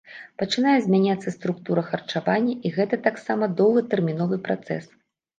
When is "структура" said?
1.33-1.83